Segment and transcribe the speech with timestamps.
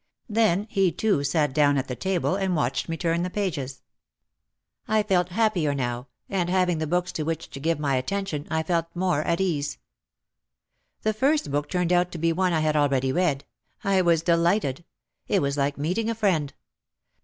[0.27, 3.83] Then he too sat down at the table and watched me turn the pages.
[4.87, 7.21] I felt hap 220 OUT OF THE SHADOW pier now and having the books to
[7.21, 9.77] which to give m}' attention I also felt more at ease.
[11.03, 13.45] The first book turned out to be one I had already read.
[13.83, 14.85] I was delighted.
[15.27, 16.51] It was like meeting a friend.